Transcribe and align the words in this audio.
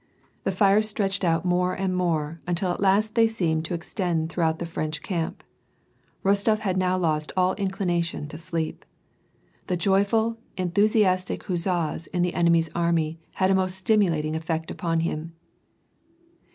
The 0.45 0.51
fires 0.51 0.89
stretched 0.89 1.23
out 1.23 1.45
more 1.45 1.75
and 1.75 1.95
more, 1.95 2.41
until 2.47 2.71
at 2.71 2.81
last 2.81 3.13
they 3.13 3.27
seemed 3.27 3.65
to 3.65 3.75
ex 3.75 3.93
tend 3.93 4.31
throughout 4.31 4.57
the 4.57 4.65
French 4.65 5.03
camp. 5.03 5.43
Bostof 6.25 6.57
had 6.57 6.75
now 6.75 6.97
lost 6.97 7.31
all 7.37 7.53
inclination 7.53 8.27
to 8.29 8.37
sleep. 8.39 8.83
The 9.67 9.77
joyful, 9.77 10.39
enthusiastic 10.57 11.43
huzzas 11.43 12.07
in 12.07 12.23
the 12.23 12.33
enemy's 12.33 12.71
army 12.73 13.19
had 13.35 13.51
a 13.51 13.53
most 13.53 13.75
stimulating 13.75 14.35
effect 14.35 14.71
upon 14.71 15.01
him. 15.01 15.33